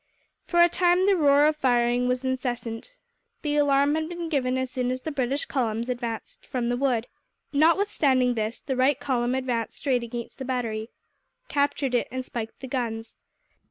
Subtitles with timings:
[0.47, 2.95] For a time the roar of firing was incessant.
[3.43, 7.05] The alarm had been given as soon as the British columns advanced from the wood.
[7.53, 10.89] Notwithstanding this, the right column advanced straight against the battery,
[11.49, 13.15] captured it, and spiked the guns.